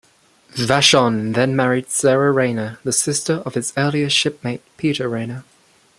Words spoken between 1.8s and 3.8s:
Sarah Rainier, the sister of his